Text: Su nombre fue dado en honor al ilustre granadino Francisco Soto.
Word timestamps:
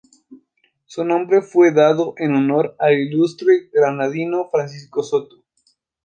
Su 0.87 1.05
nombre 1.05 1.43
fue 1.43 1.71
dado 1.71 2.15
en 2.17 2.33
honor 2.35 2.75
al 2.79 2.93
ilustre 2.93 3.69
granadino 3.71 4.49
Francisco 4.49 5.03
Soto. 5.03 5.43